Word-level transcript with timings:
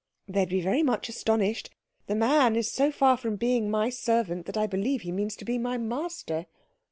"They'd 0.27 0.49
be 0.49 0.61
very 0.61 0.81
much 0.81 1.09
astonished. 1.09 1.69
The 2.07 2.15
man 2.15 2.55
is 2.55 2.71
so 2.71 2.91
far 2.91 3.17
from 3.17 3.35
being 3.35 3.69
my 3.69 3.91
servant 3.91 4.47
that 4.47 4.57
I 4.57 4.65
believe 4.65 5.01
he 5.03 5.11
means 5.11 5.35
to 5.35 5.45
be 5.45 5.59
my 5.59 5.77
master." 5.77 6.47